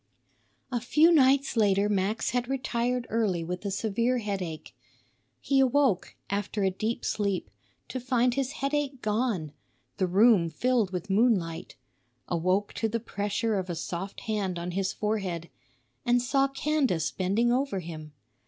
A 0.71 0.81
few 0.81 1.11
nights 1.11 1.55
later 1.55 1.87
Max 1.87 2.31
had 2.31 2.47
retired 2.47 3.05
early 3.11 3.43
with 3.43 3.63
a 3.65 3.69
severe 3.69 4.17
headache. 4.17 4.75
He 5.39 5.59
awoke, 5.59 6.15
after 6.27 6.63
a 6.63 6.71
deep 6.71 7.05
sleep, 7.05 7.51
to 7.89 7.99
find 7.99 8.33
his 8.33 8.53
headache 8.53 9.03
gone, 9.03 9.51
the 9.97 10.07
room 10.07 10.49
filled 10.49 10.89
with 10.89 11.11
moonlight; 11.11 11.75
awoke 12.27 12.73
to 12.73 12.89
the 12.89 12.99
pressure 12.99 13.59
of 13.59 13.69
a 13.69 13.75
soft 13.75 14.21
hand 14.21 14.57
on 14.57 14.71
his 14.71 14.91
forehead, 14.91 15.51
and 16.03 16.19
saw 16.19 16.47
Candace 16.47 17.11
bending 17.11 17.51
over 17.53 17.77
him. 17.77 18.13